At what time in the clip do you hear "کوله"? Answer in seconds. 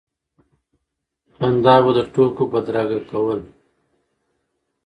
3.09-3.37